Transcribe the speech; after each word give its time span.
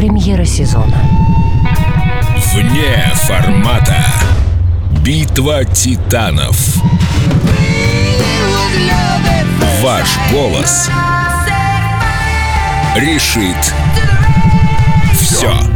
Премьера 0.00 0.46
сезона. 0.46 0.96
Вне 2.54 3.12
формата. 3.16 4.02
Битва 5.04 5.62
титанов. 5.66 6.56
Ваш 9.82 10.08
голос 10.32 10.88
решит 12.96 13.74
все. 15.12 15.69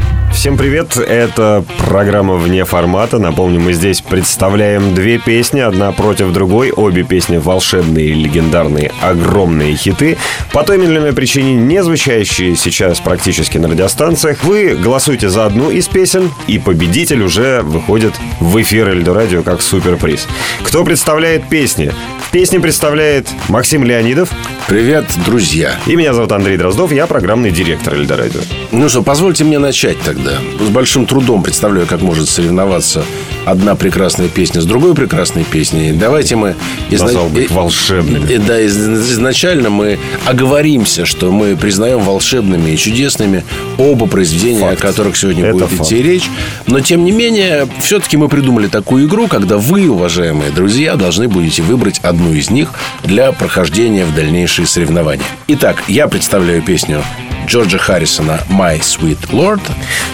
Всем 0.45 0.59
привет, 0.59 0.99
это 0.99 1.65
программа 1.79 2.35
«Вне 2.35 2.67
формата». 2.67 3.19
Напомню, 3.19 3.61
мы 3.61 3.73
здесь 3.73 4.03
представляем 4.03 4.95
две 4.95 5.17
песни, 5.17 5.61
одна 5.61 5.91
против 5.91 6.35
другой. 6.35 6.71
Обе 6.71 7.03
песни 7.03 7.39
волшебные, 7.39 8.13
легендарные, 8.13 8.93
огромные 9.01 9.75
хиты. 9.75 10.19
По 10.53 10.63
той 10.63 10.77
или 10.77 10.99
иной 10.99 11.15
причине 11.15 11.55
не 11.55 11.83
звучащие 11.83 12.57
сейчас 12.57 13.01
практически 13.01 13.57
на 13.57 13.69
радиостанциях. 13.69 14.45
Вы 14.45 14.75
голосуете 14.75 15.31
за 15.31 15.47
одну 15.47 15.71
из 15.71 15.89
песен, 15.89 16.31
и 16.47 16.59
победитель 16.59 17.23
уже 17.23 17.63
выходит 17.63 18.13
в 18.39 18.61
эфир 18.61 18.91
Эльдо 18.91 19.15
Радио 19.15 19.43
как 19.43 19.63
суперприз. 19.63 20.29
Кто 20.63 20.85
представляет 20.85 21.49
песни? 21.49 21.91
Песни 22.35 22.59
представляет 22.59 23.29
Максим 23.49 23.85
Леонидов. 23.85 24.29
Привет, 24.67 25.05
друзья. 25.25 25.79
И 25.87 25.95
меня 25.95 26.13
зовут 26.13 26.33
Андрей 26.33 26.57
Дроздов, 26.57 26.91
я 26.91 27.07
программный 27.07 27.53
директор 27.53 27.95
Эльдо 27.95 28.17
Радио. 28.17 28.41
Ну 28.73 28.89
что, 28.89 29.05
позвольте 29.05 29.45
мне 29.45 29.61
начать 29.61 30.01
тогда. 30.01 30.33
С 30.59 30.69
большим 30.69 31.07
трудом 31.07 31.45
представляю, 31.45 31.87
как 31.87 32.01
может 32.01 32.29
соревноваться 32.29 33.05
одна 33.45 33.77
прекрасная 33.77 34.29
песня 34.29 34.61
с 34.61 34.65
другой 34.65 34.95
прекрасной 34.95 35.45
песней. 35.45 35.93
Давайте 35.93 36.35
мы... 36.35 36.57
Изна... 36.91 37.07
Назвал 37.07 37.29
бы 37.29 37.47
волшебными. 37.51 38.37
Да, 38.39 38.65
изначально 38.67 39.71
мы 39.71 39.99
оговоримся, 40.25 41.05
что 41.05 41.31
мы 41.31 41.55
признаем 41.55 42.01
волшебными 42.01 42.71
и 42.71 42.77
чудесными 42.77 43.45
оба 43.79 44.07
произведения, 44.07 44.61
факт. 44.61 44.83
о 44.83 44.87
которых 44.87 45.17
сегодня 45.17 45.45
Это 45.45 45.53
будет 45.53 45.69
факт. 45.69 45.93
идти 45.93 46.03
речь. 46.03 46.31
Но, 46.67 46.81
тем 46.81 47.05
не 47.05 47.13
менее, 47.13 47.69
все-таки 47.81 48.17
мы 48.17 48.29
придумали 48.29 48.67
такую 48.67 49.07
игру, 49.07 49.29
когда 49.29 49.59
вы, 49.59 49.89
уважаемые 49.89 50.51
друзья, 50.51 50.97
должны 50.97 51.29
будете 51.29 51.63
выбрать 51.63 52.01
одну 52.03 52.24
из 52.33 52.51
них 52.51 52.73
для 53.03 53.33
прохождения 53.33 54.05
в 54.05 54.15
дальнейшие 54.15 54.67
соревнования. 54.67 55.25
Итак, 55.49 55.85
я 55.89 56.09
представляю 56.09 56.63
песню 56.63 57.03
Джорджа 57.47 57.79
Харрисона 57.79 58.41
«My 58.51 58.81
Sweet 58.81 59.31
Lord». 59.31 59.61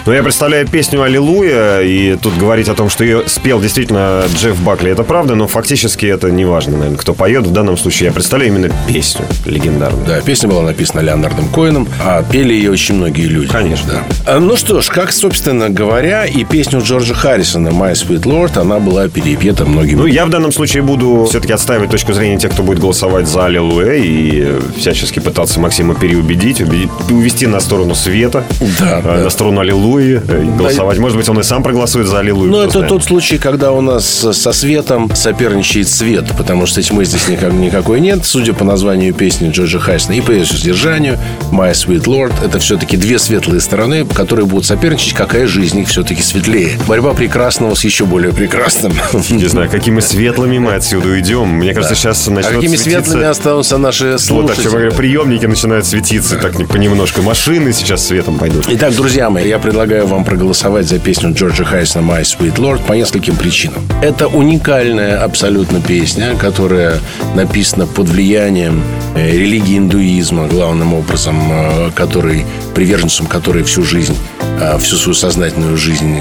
Ну, 0.05 0.13
я 0.13 0.23
представляю 0.23 0.67
песню 0.67 1.01
«Аллилуйя», 1.01 1.81
и 1.81 2.15
тут 2.15 2.37
говорить 2.37 2.69
о 2.69 2.73
том, 2.73 2.89
что 2.89 3.03
ее 3.03 3.23
спел 3.27 3.61
действительно 3.61 4.23
Джефф 4.35 4.59
Бакли, 4.61 4.91
это 4.91 5.03
правда, 5.03 5.35
но 5.35 5.47
фактически 5.47 6.05
это 6.05 6.31
не 6.31 6.45
важно, 6.45 6.77
наверное, 6.77 6.97
кто 6.97 7.13
поет. 7.13 7.45
В 7.45 7.51
данном 7.51 7.77
случае 7.77 8.07
я 8.07 8.13
представляю 8.13 8.51
именно 8.51 8.73
песню 8.87 9.25
легендарную. 9.45 10.05
Да, 10.05 10.21
песня 10.21 10.49
была 10.49 10.63
написана 10.63 11.01
Леонардом 11.01 11.47
Коином, 11.49 11.87
а 12.03 12.23
пели 12.23 12.53
ее 12.53 12.71
очень 12.71 12.95
многие 12.95 13.27
люди. 13.27 13.49
Конечно. 13.49 14.03
Да. 14.25 14.35
А, 14.35 14.39
ну 14.39 14.55
что 14.55 14.81
ж, 14.81 14.87
как, 14.87 15.11
собственно 15.11 15.69
говоря, 15.69 16.25
и 16.25 16.43
песню 16.43 16.81
Джорджа 16.81 17.13
Харрисона 17.13 17.69
«My 17.69 17.93
Sweet 17.93 18.23
Lord», 18.23 18.59
она 18.59 18.79
была 18.79 19.07
перепета 19.07 19.65
многими. 19.65 19.97
Ну, 19.97 20.05
я 20.05 20.25
в 20.25 20.29
данном 20.29 20.51
случае 20.51 20.83
буду 20.83 21.25
все-таки 21.29 21.53
отстаивать 21.53 21.91
точку 21.91 22.13
зрения 22.13 22.37
тех, 22.37 22.51
кто 22.51 22.63
будет 22.63 22.79
голосовать 22.79 23.27
за 23.27 23.45
«Аллилуйя», 23.45 23.93
и 23.93 24.59
всячески 24.77 25.19
пытаться 25.19 25.59
Максима 25.59 25.95
переубедить, 25.95 26.61
убедить, 26.61 26.89
увести 27.21 27.47
на 27.47 27.59
сторону 27.59 27.95
света, 27.95 28.43
да, 28.79 29.01
да. 29.01 29.17
на 29.17 29.29
сторону 29.29 29.61
Аллилуйи, 29.61 30.21
голосовать. 30.57 30.97
Может 30.97 31.17
быть, 31.17 31.29
он 31.29 31.39
и 31.39 31.43
сам 31.43 31.63
проголосует 31.63 32.07
за 32.07 32.19
Аллилуйю. 32.19 32.51
Ну, 32.51 32.61
это 32.61 32.71
знает. 32.71 32.89
тот 32.89 33.03
случай, 33.03 33.37
когда 33.37 33.71
у 33.71 33.81
нас 33.81 34.05
со 34.05 34.51
светом 34.51 35.13
соперничает 35.15 35.87
свет, 35.87 36.25
потому 36.37 36.65
что 36.65 36.81
тьмы 36.81 37.05
здесь 37.05 37.27
никак, 37.27 37.53
никакой 37.53 37.99
нет. 37.99 38.25
Судя 38.25 38.53
по 38.53 38.65
названию 38.65 39.13
песни 39.13 39.49
Джорджа 39.49 39.79
Хайсона 39.79 40.13
и 40.13 40.21
по 40.21 40.31
ее 40.31 40.45
содержанию, 40.45 41.19
My 41.51 41.71
Sweet 41.71 42.05
Lord, 42.05 42.33
это 42.43 42.59
все-таки 42.59 42.97
две 42.97 43.19
светлые 43.19 43.61
стороны, 43.61 44.05
которые 44.05 44.45
будут 44.45 44.65
соперничать, 44.65 45.13
какая 45.13 45.45
жизнь 45.47 45.79
их 45.79 45.87
все-таки 45.87 46.23
светлее. 46.23 46.71
Борьба 46.87 47.13
прекрасного 47.13 47.75
с 47.75 47.83
еще 47.83 48.05
более 48.05 48.33
прекрасным. 48.33 48.93
Не 49.29 49.45
знаю, 49.45 49.69
какими 49.69 49.99
светлыми 49.99 50.57
мы 50.57 50.73
отсюда 50.73 51.09
уйдем. 51.09 51.47
Мне 51.47 51.73
кажется, 51.73 51.93
да. 51.93 51.99
сейчас 51.99 52.27
начнут 52.27 52.53
А 52.53 52.55
какими 52.55 52.75
светлыми 52.75 53.25
останутся 53.25 53.77
наши 53.77 54.17
слушатели? 54.17 54.67
Вот, 54.67 54.89
так, 54.89 54.97
приемники 54.97 55.45
начинают 55.45 55.85
светиться 55.85 56.37
так 56.37 56.53
понемножку. 56.67 57.10
Машины 57.17 57.73
сейчас 57.73 58.07
светом 58.07 58.37
пойдут. 58.37 58.65
Итак, 58.69 58.95
друзья 58.95 59.29
мои, 59.29 59.47
я 59.47 59.59
предлагаю 59.59 60.07
вам 60.07 60.23
проголосовать 60.23 60.87
за 60.87 60.97
песню 60.97 61.33
Джорджа 61.33 61.65
Хайсона 61.65 62.03
«My 62.03 62.21
Sweet 62.21 62.55
Lord» 62.55 62.85
по 62.85 62.93
нескольким 62.93 63.35
причинам. 63.35 63.83
Это 64.01 64.27
уникальная 64.27 65.23
абсолютно 65.23 65.81
песня, 65.81 66.35
которая 66.35 66.99
написана 67.35 67.85
под 67.85 68.09
влиянием 68.09 68.81
э, 69.15 69.31
религии 69.31 69.77
индуизма, 69.77 70.47
главным 70.47 70.93
образом, 70.93 71.37
э, 71.51 71.91
который, 71.95 72.45
приверженцем 72.73 73.27
которой 73.27 73.63
всю 73.63 73.83
жизнь 73.83 74.15
э, 74.59 74.77
всю 74.79 74.95
свою 74.95 75.13
сознательную 75.13 75.77
жизнь 75.77 76.19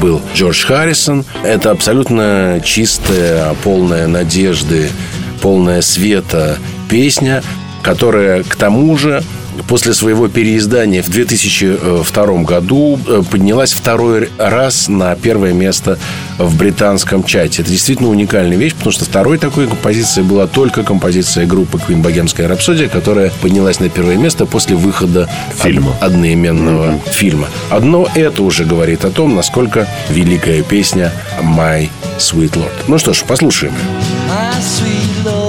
был 0.00 0.22
Джордж 0.34 0.64
Харрисон. 0.64 1.24
Это 1.44 1.70
абсолютно 1.70 2.60
чистая, 2.64 3.54
полная 3.62 4.06
надежды, 4.06 4.90
полная 5.40 5.82
света 5.82 6.58
песня, 6.88 7.42
которая 7.82 8.42
к 8.42 8.56
тому 8.56 8.96
же 8.96 9.22
после 9.68 9.94
своего 9.94 10.28
переиздания 10.28 11.02
в 11.02 11.08
2002 11.08 12.26
году 12.42 12.98
э, 13.06 13.22
поднялась 13.30 13.72
второй 13.72 14.30
раз 14.38 14.88
на 14.88 15.14
первое 15.14 15.52
место 15.52 15.98
в 16.38 16.56
британском 16.56 17.24
чате. 17.24 17.62
Это 17.62 17.70
действительно 17.70 18.08
уникальная 18.08 18.56
вещь, 18.56 18.74
потому 18.74 18.92
что 18.92 19.04
второй 19.04 19.38
такой 19.38 19.66
композицией 19.66 20.26
была 20.26 20.46
только 20.46 20.82
композиция 20.82 21.46
группы 21.46 21.78
Queen 21.78 22.02
«Богемская 22.02 22.48
рапсодия», 22.48 22.88
которая 22.88 23.30
поднялась 23.40 23.80
на 23.80 23.88
первое 23.88 24.16
место 24.16 24.46
после 24.46 24.76
выхода 24.76 25.28
фильма. 25.54 25.96
одноименного 26.00 26.92
mm-hmm. 26.92 27.10
фильма. 27.10 27.48
Одно 27.70 28.08
это 28.14 28.42
уже 28.42 28.64
говорит 28.64 29.04
о 29.04 29.10
том, 29.10 29.34
насколько 29.34 29.88
великая 30.10 30.62
песня 30.62 31.12
«My 31.40 31.88
Sweet 32.18 32.52
Lord». 32.52 32.72
Ну 32.88 32.98
что 32.98 33.12
ж, 33.12 33.22
послушаем. 33.26 33.72
My 34.28 34.52
sweet 34.60 35.24
Lord. 35.24 35.45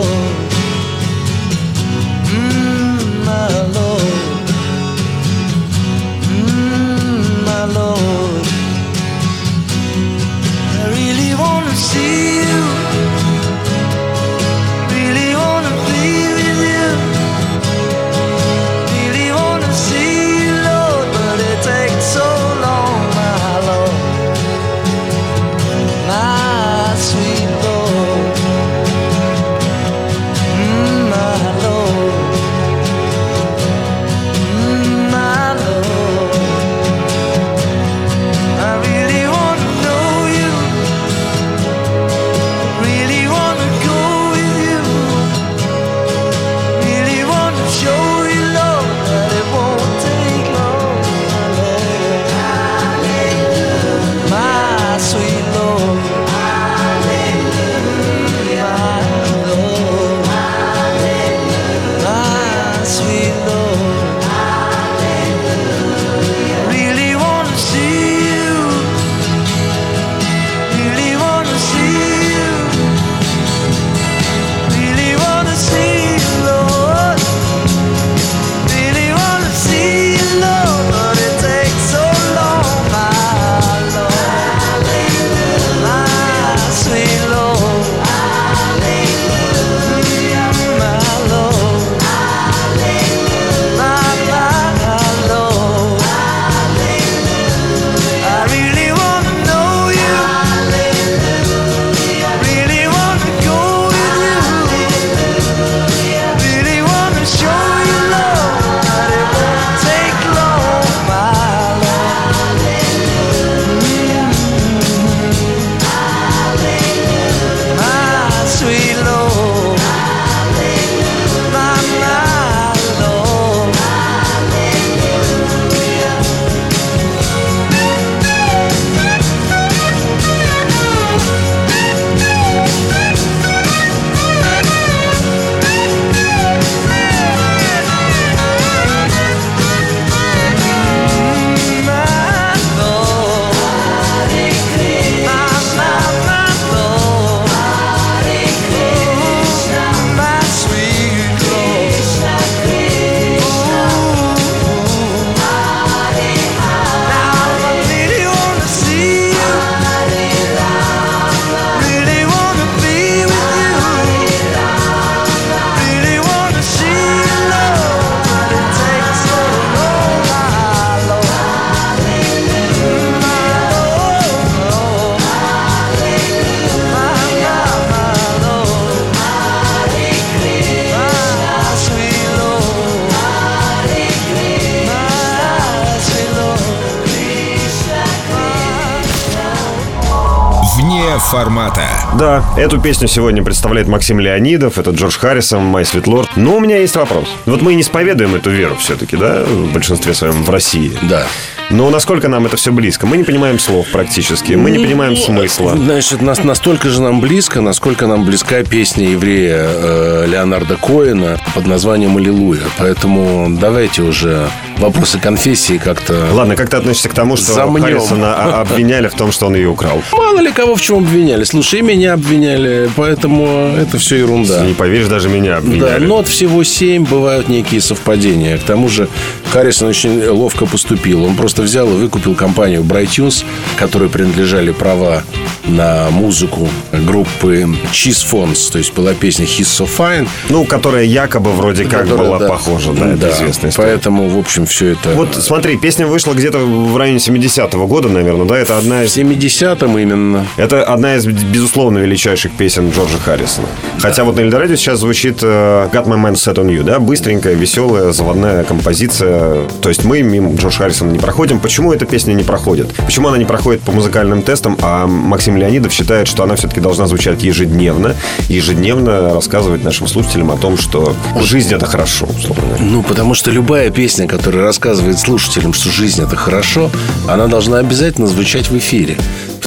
Формата. 191.31 191.96
Да, 192.15 192.43
эту 192.57 192.79
песню 192.79 193.07
сегодня 193.07 193.43
представляет 193.43 193.87
Максим 193.87 194.19
Леонидов, 194.19 194.79
это 194.79 194.91
Джордж 194.91 195.17
Харрисон, 195.17 195.65
Май 195.65 195.85
Светлорд. 195.85 196.29
Но 196.35 196.55
у 196.55 196.59
меня 196.59 196.77
есть 196.77 196.95
вопрос. 196.95 197.27
Вот 197.45 197.61
мы 197.61 197.75
не 197.75 197.81
исповедуем 197.81 198.33
эту 198.35 198.49
веру 198.49 198.75
все-таки, 198.75 199.17
да, 199.17 199.43
в 199.43 199.71
большинстве 199.71 200.13
своем 200.13 200.43
в 200.43 200.49
России. 200.49 200.97
Да. 201.03 201.27
Но 201.69 201.89
насколько 201.89 202.29
нам 202.29 202.45
это 202.45 202.55
все 202.55 202.71
близко? 202.71 203.05
Мы 203.05 203.17
не 203.17 203.23
понимаем 203.23 203.59
слов 203.59 203.87
практически, 203.91 204.53
мы 204.53 204.71
не 204.71 204.79
понимаем 204.79 205.17
смысла. 205.17 205.75
Значит, 205.75 206.21
нас 206.21 206.43
настолько 206.43 206.89
же 206.89 207.01
нам 207.01 207.19
близко, 207.19 207.61
насколько 207.61 208.07
нам 208.07 208.25
близка 208.25 208.63
песня 208.63 209.09
еврея 209.09 209.65
э, 209.67 210.25
Леонарда 210.27 210.77
Коэна 210.77 211.37
под 211.53 211.67
названием 211.67 212.15
«Аллилуйя». 212.15 212.63
Поэтому 212.77 213.47
давайте 213.59 214.01
уже 214.01 214.49
вопросы 214.77 215.19
конфессии 215.19 215.77
как-то... 215.77 216.29
Ладно, 216.31 216.55
как 216.55 216.69
ты 216.69 216.77
относишься 216.77 217.09
к 217.09 217.13
тому, 217.13 217.35
что 217.35 217.51
Замнем. 217.51 217.83
Харрисона 217.83 218.61
обвиняли 218.61 219.07
в 219.07 219.13
том, 219.13 219.31
что 219.31 219.47
он 219.47 219.55
ее 219.55 219.67
украл? 219.67 220.01
Мало 220.13 220.39
ли 220.39 220.51
кого 220.51 220.75
в 220.75 220.81
чем 220.81 220.99
обвиняли. 220.99 221.43
Слушай, 221.43 221.79
и 221.79 221.81
меня 221.97 222.13
обвиняли, 222.13 222.89
поэтому 222.95 223.75
это 223.75 223.97
все 223.97 224.17
ерунда. 224.17 224.63
Не 224.65 224.73
поверишь, 224.73 225.07
даже 225.07 225.29
меня 225.29 225.53
Да, 225.53 225.57
обвиняли. 225.57 226.05
нот 226.05 226.27
всего 226.27 226.63
семь, 226.63 227.05
бывают 227.05 227.49
некие 227.49 227.81
совпадения. 227.81 228.57
К 228.57 228.63
тому 228.63 228.87
же 228.87 229.07
Харрисон 229.51 229.87
очень 229.87 230.23
ловко 230.27 230.65
поступил. 230.65 231.23
Он 231.23 231.35
просто 231.35 231.63
взял 231.63 231.87
и 231.87 231.93
выкупил 231.93 232.35
компанию 232.35 232.83
Bright 232.83 233.07
Tunes, 233.07 233.43
которой 233.77 234.09
принадлежали 234.09 234.71
права 234.71 235.23
на 235.65 236.09
музыку 236.11 236.69
группы 236.91 237.67
Cheese 237.91 238.25
Fonts. 238.31 238.71
То 238.71 238.77
есть 238.77 238.93
была 238.93 239.13
песня 239.13 239.45
He's 239.45 239.63
So 239.63 239.87
Fine. 239.97 240.27
Ну, 240.49 240.65
которая 240.65 241.03
якобы 241.03 241.51
вроде 241.51 241.85
как 241.85 242.03
которая, 242.03 242.27
была 242.27 242.39
да. 242.39 242.47
похожа, 242.47 242.91
да, 242.91 243.13
это 243.13 243.31
известная 243.31 243.71
история. 243.71 243.89
Поэтому, 243.89 244.29
в 244.29 244.37
общем, 244.37 244.65
все 244.65 244.89
это... 244.91 245.09
Вот 245.15 245.35
смотри, 245.35 245.77
песня 245.77 246.05
вышла 246.05 246.33
где-то 246.33 246.59
в 246.59 246.95
районе 246.97 247.17
70-го 247.17 247.87
года, 247.87 248.09
наверное, 248.09 248.45
да? 248.45 248.57
Это 248.57 248.77
одна 248.77 249.03
в 249.03 249.05
из 249.07 249.17
70-м 249.17 249.97
именно. 249.97 250.45
Это 250.57 250.83
одна 250.83 251.15
из, 251.15 251.25
безусловно, 251.25 251.86
величайших 251.95 252.51
песен 252.51 252.89
Джорджа 252.89 253.17
Харрисона. 253.17 253.67
Хотя 253.99 254.23
вот 254.23 254.35
на 254.35 254.41
Эльдорадио 254.41 254.75
сейчас 254.75 254.99
звучит 254.99 255.39
э, 255.41 255.89
Got 255.93 256.05
My 256.05 256.21
Mind 256.21 256.33
Set 256.33 256.55
On 256.55 256.67
You, 256.67 256.83
да? 256.83 256.99
Быстренькая, 256.99 257.53
веселая, 257.53 258.11
заводная 258.11 258.63
композиция. 258.63 259.67
То 259.81 259.89
есть 259.89 260.03
мы 260.03 260.21
мимо 260.21 260.55
Джорджа 260.55 260.79
Харрисона 260.79 261.11
не 261.11 261.19
проходим. 261.19 261.59
Почему 261.59 261.93
эта 261.93 262.05
песня 262.05 262.33
не 262.33 262.43
проходит? 262.43 262.93
Почему 263.05 263.29
она 263.29 263.37
не 263.37 263.45
проходит 263.45 263.81
по 263.81 263.91
музыкальным 263.91 264.41
тестам, 264.41 264.77
а 264.81 265.07
Максим 265.07 265.57
Леонидов 265.57 265.93
считает, 265.93 266.27
что 266.27 266.43
она 266.43 266.55
все-таки 266.55 266.81
должна 266.81 267.07
звучать 267.07 267.43
ежедневно, 267.43 268.15
ежедневно 268.49 269.33
рассказывать 269.33 269.83
нашим 269.83 270.07
слушателям 270.07 270.51
о 270.51 270.57
том, 270.57 270.77
что 270.77 271.15
жизнь— 271.41 271.73
это 271.75 271.85
хорошо, 271.85 272.25
условно. 272.25 272.77
Ну, 272.79 273.03
потому 273.03 273.33
что 273.33 273.51
любая 273.51 273.89
песня, 273.89 274.27
которая 274.27 274.63
рассказывает 274.63 275.19
слушателям, 275.19 275.73
что 275.73 275.89
жизнь 275.89 276.21
это 276.21 276.35
хорошо, 276.35 276.89
она 277.27 277.47
должна 277.47 277.79
обязательно 277.79 278.27
звучать 278.27 278.69
в 278.69 278.77
эфире. 278.77 279.17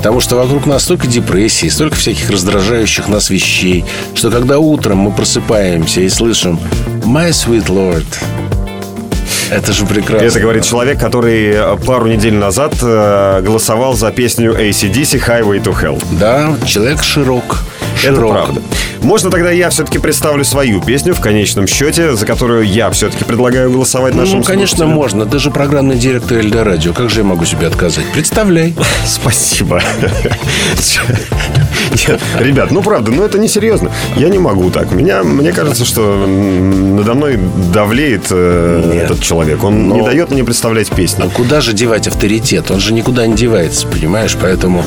Потому 0.00 0.20
что 0.20 0.36
вокруг 0.36 0.64
нас 0.64 0.84
столько 0.84 1.06
депрессии, 1.06 1.66
столько 1.66 1.94
всяких 1.94 2.30
раздражающих 2.30 3.06
нас 3.08 3.28
вещей, 3.28 3.84
что 4.14 4.30
когда 4.30 4.58
утром 4.58 4.96
мы 4.96 5.10
просыпаемся 5.10 6.00
и 6.00 6.08
слышим 6.08 6.58
«My 7.04 7.28
sweet 7.28 7.66
Lord», 7.66 8.06
это 9.50 9.74
же 9.74 9.84
прекрасно. 9.84 10.24
Это 10.24 10.40
говорит 10.40 10.64
человек, 10.64 10.98
который 10.98 11.50
э, 11.50 11.76
пару 11.84 12.06
недель 12.06 12.32
назад 12.32 12.76
э, 12.80 13.42
голосовал 13.42 13.92
за 13.92 14.10
песню 14.10 14.52
ACDC 14.54 15.20
«Highway 15.22 15.62
to 15.62 15.78
Hell». 15.78 16.02
Да, 16.12 16.54
человек 16.64 17.02
широк. 17.02 17.58
Это 18.02 18.14
Широк. 18.14 18.32
правда. 18.32 18.62
Можно 19.02 19.30
тогда 19.30 19.50
я 19.50 19.70
все-таки 19.70 19.98
представлю 19.98 20.44
свою 20.44 20.80
песню 20.80 21.14
в 21.14 21.20
конечном 21.20 21.66
счете, 21.66 22.14
за 22.16 22.26
которую 22.26 22.64
я 22.66 22.90
все-таки 22.90 23.24
предлагаю 23.24 23.70
голосовать 23.70 24.14
нашим 24.14 24.38
Ну, 24.38 24.44
конечно, 24.44 24.76
слушателям. 24.78 24.90
можно. 24.96 25.26
Ты 25.26 25.38
же 25.38 25.50
программный 25.50 25.96
директор 25.96 26.38
Эльдорадио. 26.38 26.92
Как 26.92 27.10
же 27.10 27.20
я 27.20 27.24
могу 27.24 27.44
себе 27.44 27.66
отказать? 27.66 28.04
Представляй. 28.12 28.74
Спасибо. 29.06 29.82
Ребят, 32.38 32.70
ну 32.70 32.82
правда, 32.82 33.10
ну 33.10 33.24
это 33.24 33.38
не 33.38 33.48
серьезно. 33.48 33.90
Я 34.16 34.28
не 34.28 34.38
могу 34.38 34.70
так. 34.70 34.92
Меня, 34.92 35.22
мне 35.22 35.52
кажется, 35.52 35.84
что 35.84 36.26
надо 36.26 37.14
мной 37.14 37.38
давлеет 37.72 38.26
э, 38.30 39.00
этот 39.04 39.20
человек. 39.22 39.64
Он 39.64 39.88
Но- 39.88 39.96
не 39.96 40.02
дает 40.02 40.30
мне 40.30 40.44
представлять 40.44 40.88
песни. 40.90 41.22
А 41.24 41.28
куда 41.28 41.60
же 41.60 41.72
девать 41.72 42.06
авторитет? 42.06 42.70
Он 42.70 42.80
же 42.80 42.92
никуда 42.92 43.26
не 43.26 43.34
девается, 43.34 43.86
понимаешь? 43.86 44.36
Поэтому... 44.40 44.84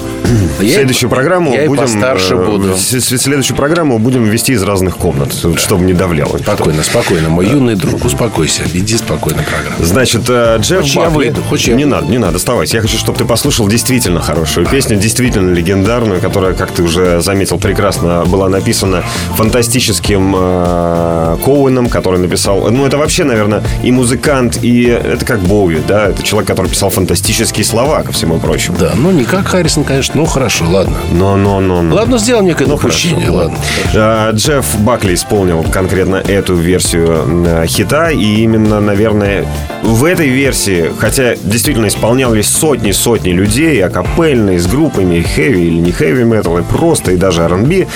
я- 0.60 0.76
Следующую 0.76 1.10
программу 1.10 1.54
я 1.54 1.66
будем... 1.68 1.82
постарше 1.84 2.36
э, 2.36 2.46
буду. 2.46 2.76
Следующую 2.78 3.56
программу 3.58 4.00
будем 4.00 4.26
вести 4.26 4.54
из 4.54 4.64
разных 4.64 4.98
комнат, 4.98 5.34
чтобы 5.58 5.84
не 5.86 5.94
давляло. 5.94 6.38
Спокойно, 6.38 6.84
спокойно, 6.84 7.30
мой 7.30 7.48
юный 7.48 7.76
друг, 7.76 8.06
успокойся. 8.06 8.64
Иди 8.74 8.98
спокойно 8.98 9.44
программу. 9.44 9.84
Значит, 9.84 10.24
э, 10.30 10.58
Джефф 10.60 10.82
Хочешь, 10.82 10.96
я 10.96 11.02
Бакли... 11.04 11.16
выйду? 11.16 11.42
Хочешь, 11.44 11.68
я 11.68 11.76
не 11.76 11.86
выйду? 11.86 11.96
надо, 11.98 12.08
не 12.12 12.18
надо, 12.18 12.38
оставайся. 12.38 12.78
Я 12.78 12.82
хочу, 12.82 12.98
чтобы 12.98 13.18
ты 13.18 13.26
послушал 13.26 13.68
действительно 13.68 14.22
хорошую 14.22 14.66
песню, 14.68 14.98
действительно 14.98 15.54
легендарную, 15.54 16.22
которая, 16.22 16.54
как 16.54 16.72
ты 16.72 16.84
уже 16.84 17.22
заметил, 17.22 17.58
прекрасно 17.60 18.24
была 18.26 18.50
написана 18.50 19.04
фантастическим 19.36 20.36
э, 20.38 21.38
Коуэном, 21.44 21.90
который 21.90 22.20
написал... 22.20 22.70
Ну, 22.72 22.86
это 22.86 22.98
вообще, 22.98 23.24
наверное, 23.24 23.64
и 23.84 23.92
музыкант, 23.92 24.60
и 24.62 24.84
это 24.86 25.26
как 25.26 25.40
Боуи, 25.42 25.80
да? 25.88 26.08
Это 26.10 26.24
человек, 26.24 26.48
который 26.48 26.68
писал 26.68 26.90
фантастические 26.90 27.66
слова, 27.66 28.04
ко 28.04 28.12
всему 28.12 28.40
прочему. 28.40 28.78
Да, 28.80 28.92
ну 28.96 29.12
не 29.12 29.24
как 29.24 29.48
Харрисон, 29.48 29.84
конечно, 29.84 30.16
ну 30.16 30.26
хорошо, 30.26 30.43
ладно. 30.66 30.98
Но, 31.12 31.36
но, 31.38 31.60
но, 31.60 31.82
но. 31.82 31.96
Ладно, 31.96 32.18
сделал 32.18 32.44
некое 32.44 32.66
Ну, 32.66 32.76
допущение, 32.76 33.28
хорошо, 33.28 33.38
ладно. 33.38 33.58
Э, 33.94 34.32
Джефф 34.34 34.80
Бакли 34.80 35.14
исполнил 35.14 35.64
конкретно 35.64 36.18
эту 36.18 36.56
версию 36.56 37.46
э, 37.46 37.66
хита, 37.68 38.10
и 38.10 38.42
именно, 38.42 38.80
наверное, 38.80 39.46
в 39.84 40.06
этой 40.06 40.30
версии, 40.30 40.92
хотя 40.98 41.36
действительно 41.36 41.88
исполнялись 41.88 42.48
сотни-сотни 42.48 43.32
людей, 43.32 43.84
акапельные, 43.84 44.60
с 44.60 44.68
группами, 44.68 45.22
хэви 45.22 45.68
или 45.68 45.80
не 45.80 45.92
хэви 45.92 46.24
метал, 46.24 46.58
и 46.58 46.64
просто, 46.64 47.12
и 47.12 47.18
даже 47.18 47.44
R&B, 47.44 47.88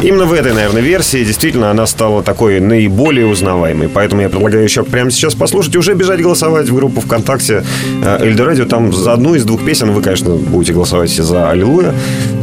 Именно 0.00 0.26
в 0.26 0.32
этой, 0.32 0.52
наверное, 0.52 0.80
версии 0.80 1.24
действительно 1.24 1.70
она 1.70 1.86
стала 1.86 2.22
такой 2.22 2.60
наиболее 2.60 3.26
узнаваемой. 3.26 3.88
Поэтому 3.88 4.22
я 4.22 4.28
предлагаю 4.28 4.62
еще 4.62 4.84
прямо 4.84 5.10
сейчас 5.10 5.34
послушать 5.34 5.74
и 5.74 5.78
уже 5.78 5.94
бежать 5.94 6.20
голосовать 6.20 6.68
в 6.68 6.74
группу 6.74 7.00
ВКонтакте 7.00 7.64
э, 8.04 8.24
Эльдорадио. 8.24 8.64
Там 8.64 8.92
за 8.92 9.12
одну 9.12 9.34
из 9.34 9.44
двух 9.44 9.64
песен 9.64 9.90
вы, 9.90 10.02
конечно, 10.02 10.36
будете 10.36 10.72
голосовать 10.72 11.10
за 11.10 11.50
«Аллилуйя». 11.50 11.94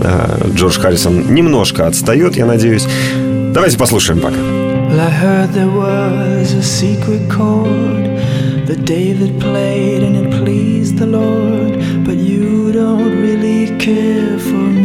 Э, 0.02 0.50
Джордж 0.54 0.80
Харрисон 0.80 1.34
немножко 1.34 1.88
отстает, 1.88 2.36
я 2.36 2.46
надеюсь. 2.46 2.88
Давайте 3.54 3.78
послушаем 3.78 4.20
пока. 4.20 4.36
Well, 4.36 5.00
I 5.00 5.10
heard 5.10 5.54
there 5.54 5.70
was 5.70 6.54
a 6.54 6.62
secret 6.62 7.30
chord 7.30 8.06
that 8.68 8.86
David 8.86 9.40
played 9.42 10.04
and 10.04 10.16
it 10.16 10.44
pleased 10.44 10.98
the 10.98 11.06
Lord. 11.06 11.74
But 12.06 12.18
you 12.18 12.72
don't 12.72 13.20
really 13.20 13.78
care 13.80 14.38
for 14.40 14.54
music, 14.54 14.85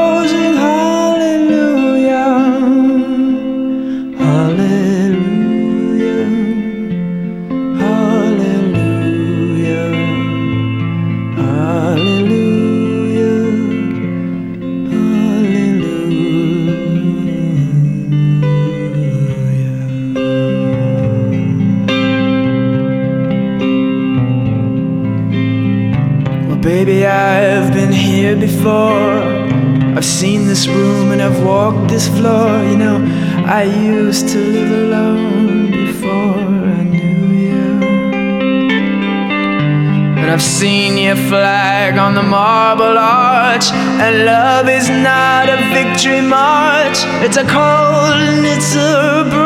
baby, 26.61 27.05
I've 27.07 27.73
been 27.73 27.91
here 27.91 28.35
before. 28.35 29.19
I've 29.97 30.05
seen 30.05 30.45
this 30.45 30.67
room 30.67 31.11
and 31.11 31.21
I've 31.21 31.43
walked 31.43 31.89
this 31.89 32.07
floor. 32.07 32.63
You 32.63 32.77
know, 32.77 32.97
I 33.47 33.63
used 33.63 34.29
to 34.29 34.37
live 34.37 34.71
alone 34.71 35.71
before 35.71 36.37
I 36.79 36.83
knew 36.83 37.25
you. 37.47 37.81
And 40.19 40.29
I've 40.29 40.41
seen 40.41 40.97
your 40.97 41.15
flag 41.15 41.97
on 41.97 42.13
the 42.13 42.23
marble 42.23 42.97
arch. 42.97 43.71
And 43.71 44.25
love 44.25 44.69
is 44.69 44.87
not 44.89 45.49
a 45.49 45.57
victory 45.73 46.21
march, 46.21 46.99
it's 47.25 47.37
a 47.37 47.43
cold 47.43 48.17
and 48.29 48.45
it's 48.45 48.75
a 48.75 49.40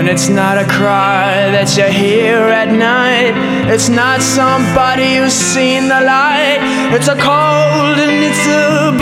And 0.00 0.08
it's 0.08 0.30
not 0.30 0.56
a 0.56 0.64
cry 0.64 1.50
that 1.52 1.76
you 1.76 1.84
hear 1.84 2.38
at 2.38 2.72
night. 2.72 3.36
It's 3.68 3.90
not 3.90 4.22
somebody 4.22 5.16
who's 5.16 5.34
seen 5.34 5.88
the 5.88 6.00
light. 6.00 6.56
It's 6.96 7.08
a 7.08 7.16
cold 7.20 8.00
and 8.00 8.24
it's 8.24 8.46
a 8.48 8.96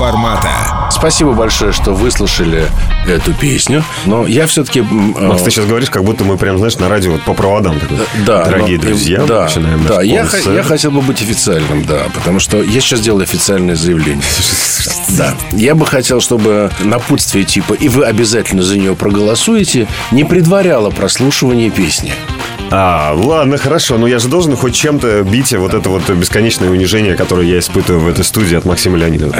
формата. 0.00 0.48
Спасибо 0.90 1.32
большое, 1.32 1.72
что 1.72 1.92
выслушали 1.92 2.64
эту 3.06 3.34
песню. 3.34 3.84
Но 4.06 4.26
я 4.26 4.46
все-таки... 4.46 4.80
Макс, 4.80 5.42
ты 5.42 5.50
сейчас 5.50 5.66
говоришь, 5.66 5.90
как 5.90 6.04
будто 6.04 6.24
мы 6.24 6.38
прям, 6.38 6.56
знаешь, 6.56 6.78
на 6.78 6.88
радио 6.88 7.12
вот 7.12 7.20
по 7.20 7.34
проводам. 7.34 7.78
такой, 7.78 7.98
Да, 8.24 8.46
Дорогие 8.46 8.78
но- 8.78 8.82
друзья, 8.84 9.22
да, 9.26 9.42
начинаем 9.44 9.84
да, 9.84 9.96
наш 9.96 10.06
я, 10.06 10.52
я 10.54 10.62
хотел 10.62 10.90
бы 10.90 11.02
быть 11.02 11.20
официальным, 11.20 11.84
да, 11.84 12.04
потому 12.14 12.40
что 12.40 12.62
я 12.62 12.80
сейчас 12.80 13.00
делаю 13.00 13.24
официальное 13.24 13.76
заявление. 13.76 14.24
Да. 15.10 15.34
Я 15.52 15.74
бы 15.74 15.84
хотел, 15.84 16.20
чтобы 16.20 16.70
напутствие 16.78 17.44
типа 17.44 17.74
«и 17.74 17.88
вы 17.88 18.04
обязательно 18.04 18.62
за 18.62 18.78
нее 18.78 18.94
проголосуете» 18.94 19.88
не 20.12 20.24
предваряло 20.24 20.90
прослушивание 20.90 21.68
песни. 21.68 22.14
А, 22.72 23.12
ладно, 23.16 23.56
хорошо. 23.58 23.98
Но 23.98 24.06
я 24.06 24.18
же 24.18 24.28
должен 24.28 24.54
хоть 24.56 24.74
чем-то 24.74 25.22
бить 25.22 25.52
вот 25.52 25.74
это 25.74 25.88
вот 25.88 26.08
бесконечное 26.10 26.70
унижение, 26.70 27.14
которое 27.16 27.46
я 27.46 27.58
испытываю 27.58 28.04
в 28.04 28.08
этой 28.08 28.24
студии 28.24 28.56
от 28.56 28.64
Максима 28.64 28.96
Леонидова. 28.96 29.34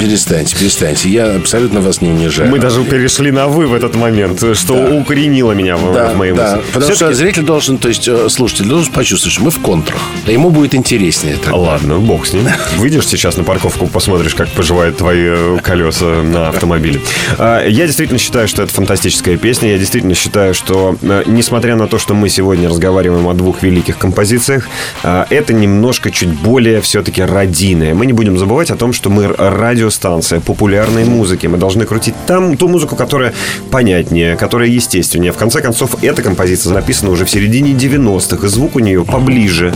Перестаньте, 0.00 0.56
перестаньте. 0.56 1.08
Я 1.08 1.34
абсолютно 1.36 1.80
вас 1.80 2.00
не 2.00 2.10
унижаю. 2.10 2.50
Мы 2.50 2.58
даже 2.58 2.84
перешли 2.84 3.30
на 3.30 3.48
«вы» 3.48 3.66
в 3.66 3.74
этот 3.74 3.94
момент, 3.96 4.42
что 4.56 4.74
укоренило 4.74 5.52
меня 5.52 5.76
в, 5.76 5.92
Да, 5.92 6.10
в 6.10 6.16
моей 6.16 6.32
да, 6.32 6.56
мысли. 6.56 6.66
потому 6.72 6.92
Всё-таки- 6.92 7.12
что 7.14 7.14
зритель 7.14 7.42
должен, 7.42 7.78
то 7.78 7.88
есть 7.88 8.06
э, 8.08 8.28
слушатель 8.28 8.66
должен 8.66 8.92
почувствовать, 8.92 9.34
что 9.34 9.42
мы 9.42 9.50
в 9.50 9.58
контрах. 9.60 10.00
А 10.26 10.30
ему 10.30 10.50
будет 10.50 10.74
интереснее. 10.74 11.36
тогда. 11.36 11.56
Ладно, 11.58 11.98
бог 11.98 12.26
с 12.26 12.32
ним. 12.32 12.46
Выйдешь 12.76 13.06
сейчас 13.06 13.36
на 13.36 13.44
парковку, 13.44 13.86
посмотришь, 13.86 14.34
как 14.34 14.48
поживают 14.50 14.96
твои 14.98 15.24
э, 15.26 15.58
колеса 15.62 16.22
на 16.22 16.48
автомобиле. 16.48 17.00
А, 17.38 17.66
Я 17.66 17.86
действительно 17.86 18.18
считаю, 18.18 18.46
что 18.48 18.62
это 18.62 18.72
фантастическая 18.72 19.36
песня. 19.36 19.72
Я 19.72 19.78
действительно 19.78 20.14
считаю, 20.14 20.54
что, 20.54 20.96
э, 21.02 21.22
несмотря 21.26 21.74
на 21.76 21.88
то, 21.88 21.98
что 21.98 22.14
мы 22.14 22.28
сегодня 22.28 22.68
разговариваем 22.76 23.26
о 23.26 23.32
двух 23.32 23.62
великих 23.62 23.96
композициях, 23.96 24.68
а, 25.02 25.26
это 25.30 25.54
немножко 25.54 26.10
чуть 26.10 26.28
более 26.28 26.80
все-таки 26.82 27.22
родийное. 27.22 27.94
Мы 27.94 28.04
не 28.04 28.12
будем 28.12 28.38
забывать 28.38 28.70
о 28.70 28.76
том, 28.76 28.92
что 28.92 29.08
мы 29.08 29.28
радиостанция 29.28 30.40
популярной 30.40 31.04
музыки. 31.04 31.46
Мы 31.46 31.56
должны 31.56 31.86
крутить 31.86 32.14
там 32.26 32.56
ту 32.56 32.68
музыку, 32.68 32.94
которая 32.94 33.32
понятнее, 33.70 34.36
которая 34.36 34.68
естественнее. 34.68 35.32
В 35.32 35.36
конце 35.36 35.62
концов, 35.62 36.02
эта 36.02 36.22
композиция 36.22 36.74
написана 36.74 37.10
уже 37.10 37.24
в 37.24 37.30
середине 37.30 37.72
90-х, 37.72 38.46
и 38.46 38.50
звук 38.50 38.76
у 38.76 38.80
нее 38.80 39.04
поближе. 39.04 39.72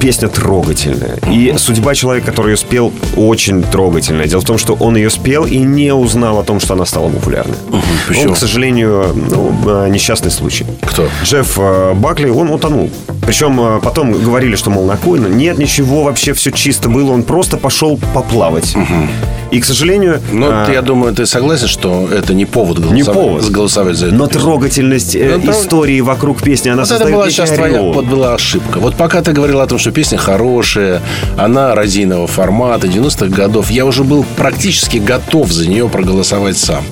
Песня 0.00 0.28
трогательная. 0.28 1.18
И 1.28 1.54
судьба 1.56 1.94
человека, 1.94 2.30
который 2.30 2.52
ее 2.52 2.56
спел, 2.56 2.92
очень 3.16 3.62
трогательная. 3.64 4.26
Дело 4.26 4.40
в 4.40 4.44
том, 4.44 4.58
что 4.58 4.74
он 4.74 4.96
ее 4.96 5.10
спел 5.10 5.46
и 5.46 5.58
не 5.58 5.92
узнал 5.92 6.38
о 6.38 6.44
том, 6.44 6.60
что 6.60 6.74
она 6.74 6.86
стала 6.86 7.08
популярной. 7.08 7.56
Он, 8.24 8.34
к 8.34 8.36
сожалению, 8.36 9.12
ну, 9.14 9.52
э, 9.66 9.88
несчастный 9.88 10.30
случай. 10.30 10.64
Кто? 10.82 11.08
Джефф 11.24 11.58
э, 11.58 11.94
Бакли, 11.94 12.28
он 12.36 12.50
утонул. 12.50 12.90
Причем 13.26 13.60
э, 13.60 13.80
потом 13.82 14.12
говорили, 14.12 14.54
что, 14.56 14.70
мол, 14.70 14.86
на 14.86 14.96
Коэна. 14.96 15.26
Нет, 15.26 15.58
ничего, 15.58 16.04
вообще 16.04 16.32
все 16.32 16.50
чисто 16.52 16.88
было. 16.88 17.12
Он 17.12 17.22
просто 17.22 17.56
пошел 17.56 17.98
поплавать. 18.14 18.74
И, 19.50 19.60
к 19.60 19.64
сожалению... 19.64 20.20
Ну, 20.32 20.46
э, 20.50 20.72
я 20.72 20.82
думаю, 20.82 21.14
ты 21.14 21.24
согласен, 21.26 21.66
что 21.68 22.08
это 22.12 22.34
не 22.34 22.46
повод 22.46 22.78
голосовать, 22.78 23.06
Не 23.06 23.12
повод. 23.12 23.50
голосовать 23.50 23.96
за 23.96 24.06
это. 24.06 24.14
но 24.14 24.26
трогательность 24.26 25.14
э, 25.16 25.38
Ну, 25.38 25.46
да. 25.46 25.52
истории 25.52 26.00
вокруг 26.00 26.42
песни, 26.42 26.68
она 26.68 26.82
Вот 26.82 26.86
это 26.90 26.98
создает 26.98 27.14
была 27.14 27.24
некий 27.26 27.36
сейчас 27.36 27.50
твоя 27.50 27.80
вот 27.82 28.04
была 28.06 28.34
ошибка. 28.34 28.78
Вот 28.78 28.96
пока 28.96 29.22
ты 29.22 29.32
говорил 29.32 29.60
о 29.60 29.66
том, 29.66 29.78
что 29.78 29.90
песня 29.92 30.18
хорошая, 30.18 31.00
она 31.36 31.74
радийного 31.74 32.26
формата, 32.26 32.86
90-х 32.86 33.26
годов, 33.34 33.70
я 33.70 33.86
уже 33.86 34.02
был 34.04 34.24
практически 34.36 34.98
готов 34.98 35.50
за 35.52 35.68
нее 35.68 35.88
проголосовать 35.88 36.58
сам. 36.58 36.82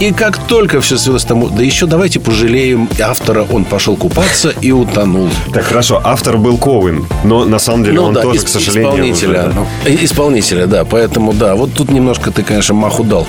И 0.00 0.12
как 0.12 0.38
только 0.38 0.80
все 0.80 0.98
свелось 0.98 1.24
к 1.24 1.28
тому, 1.28 1.48
да 1.48 1.62
еще 1.62 1.86
давайте 1.86 2.18
пожалеем 2.18 2.88
автора, 3.00 3.46
он 3.50 3.64
пошел 3.64 3.96
купаться 3.96 4.52
и 4.60 4.72
утонул. 4.72 5.28
Так, 5.52 5.64
хорошо, 5.64 6.00
автор 6.02 6.36
был 6.36 6.58
Коуэн, 6.58 7.06
но 7.22 7.44
на 7.44 7.58
самом 7.58 7.84
деле 7.84 7.96
Ну 8.00 8.06
он 8.06 8.14
да, 8.14 8.22
тоже, 8.22 8.40
ис- 8.40 8.44
к 8.44 8.48
сожалению... 8.48 8.90
исполнителя. 8.92 9.40
уже, 9.48 9.52
да. 9.84 10.04
исполнителя, 10.04 10.66
да. 10.66 10.84
Поэтому, 10.84 11.32
да, 11.32 11.54
вот 11.54 11.72
тут 11.74 11.90
немножко 11.90 12.32
ты, 12.32 12.42
конечно, 12.42 12.74
маху 12.74 13.04
дал. 13.04 13.26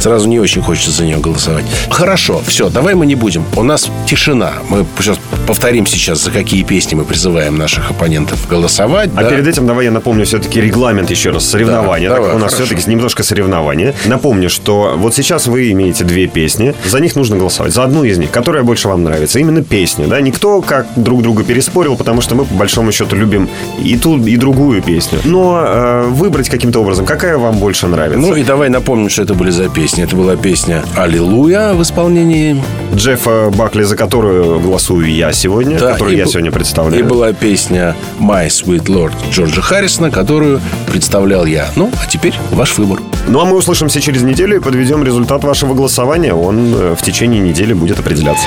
Сразу 0.00 0.26
не 0.28 0.40
очень 0.40 0.62
хочется 0.62 0.90
за 0.90 1.04
нее 1.04 1.18
голосовать. 1.18 1.64
Хорошо, 1.90 2.40
все, 2.46 2.70
давай 2.70 2.94
мы 2.94 3.04
не 3.06 3.14
будем. 3.14 3.44
У 3.54 3.62
нас 3.62 3.88
тишина. 4.06 4.54
Мы 4.70 4.86
сейчас 4.98 5.18
повторим 5.46 5.86
сейчас, 5.86 6.24
за 6.24 6.30
какие 6.30 6.62
песни 6.62 6.94
мы 6.94 7.04
призываем 7.04 7.56
наших 7.58 7.90
оппонентов 7.90 8.48
голосовать. 8.48 9.10
А 9.16 9.22
да. 9.22 9.30
перед 9.30 9.46
этим 9.46 9.66
давай 9.66 9.84
я 9.84 9.90
напомню 9.90 10.24
все-таки 10.24 10.60
регламент 10.62 11.10
еще 11.10 11.30
раз. 11.30 11.44
Соревнования. 11.44 12.08
Да, 12.08 12.14
так 12.16 12.24
давай, 12.24 12.36
у 12.36 12.38
нас 12.40 12.54
хорошо. 12.54 12.66
все-таки 12.74 12.90
немножко 12.90 13.22
соревнования. 13.22 13.94
Напомню, 14.06 14.48
что 14.48 14.94
вот 14.96 15.14
сейчас 15.14 15.46
вы 15.46 15.70
имеете 15.72 16.05
две 16.06 16.26
песни. 16.26 16.74
За 16.88 17.00
них 17.00 17.16
нужно 17.16 17.36
голосовать. 17.36 17.72
За 17.72 17.84
одну 17.84 18.04
из 18.04 18.18
них, 18.18 18.30
которая 18.30 18.62
больше 18.62 18.88
вам 18.88 19.02
нравится. 19.04 19.38
Именно 19.38 19.62
песня. 19.62 20.06
Да? 20.06 20.20
Никто 20.20 20.60
как 20.62 20.86
друг 20.96 21.22
друга 21.22 21.44
переспорил, 21.44 21.96
потому 21.96 22.20
что 22.20 22.34
мы 22.34 22.44
по 22.44 22.54
большому 22.54 22.92
счету 22.92 23.16
любим 23.16 23.48
и 23.82 23.96
ту, 23.96 24.18
и 24.24 24.36
другую 24.36 24.82
песню. 24.82 25.18
Но 25.24 25.62
э, 25.66 26.06
выбрать 26.08 26.48
каким-то 26.48 26.80
образом, 26.80 27.06
какая 27.06 27.38
вам 27.38 27.56
больше 27.58 27.86
нравится. 27.86 28.18
Ну 28.18 28.34
и 28.36 28.42
давай 28.44 28.68
напомним, 28.68 29.08
что 29.08 29.22
это 29.22 29.34
были 29.34 29.50
за 29.50 29.68
песни. 29.68 30.04
Это 30.04 30.16
была 30.16 30.36
песня 30.36 30.82
«Аллилуйя» 30.96 31.72
в 31.74 31.82
исполнении... 31.82 32.62
Джеффа 32.94 33.50
Бакли, 33.54 33.82
за 33.82 33.94
которую 33.96 34.60
голосую 34.60 35.12
я 35.12 35.32
сегодня, 35.32 35.78
Да, 35.78 35.92
которую 35.92 36.14
и 36.14 36.18
я 36.18 36.24
б- 36.24 36.30
сегодня 36.30 36.50
И 36.50 36.52
представляю. 36.54 37.04
была 37.04 37.32
песня 37.32 37.94
«My 38.20 38.46
Sweet 38.46 38.84
Lord» 38.86 39.12
Джорджа 39.30 39.60
Харрисона, 39.60 40.10
которую 40.10 40.60
представлял 40.90 41.44
я. 41.44 41.66
Ну, 41.76 41.90
а 42.02 42.06
теперь 42.08 42.34
ваш 42.52 42.78
выбор. 42.78 43.00
Ну 43.28 43.40
а 43.40 43.44
мы 43.44 43.56
услышимся 43.56 44.00
через 44.00 44.22
неделю 44.22 44.56
и 44.56 44.60
подведем 44.60 45.02
результат 45.04 45.42
вашего 45.44 45.74
голосования. 45.74 45.95
Он 45.98 46.74
э, 46.74 46.94
в 46.94 47.02
течение 47.02 47.40
недели 47.40 47.72
будет 47.72 47.98
определяться. 47.98 48.46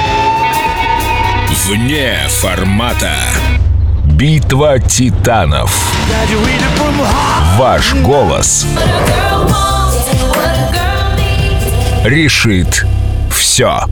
Вне 1.67 2.17
формата. 2.29 3.13
Битва 4.05 4.79
титанов. 4.79 5.93
Ваш 7.57 7.93
голос 7.95 8.65
решит 12.03 12.85
все. 13.31 13.83